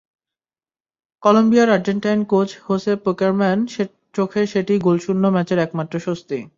[1.23, 6.37] কলম্বিয়ার Argentine coach Jose পেকারম্যানের চোখে সেটিই গোলশূন্য ম্যাচের একমাত্র স্বস্তি।